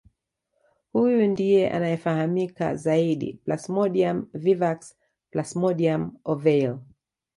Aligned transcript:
Huyu 0.93 1.27
ndiye 1.27 1.69
anayefahamika 1.71 2.75
zaidi 2.75 3.33
Plasmodium 3.45 4.27
vivax 4.33 4.95
Plasmodium 5.31 6.11
ovale 6.25 6.77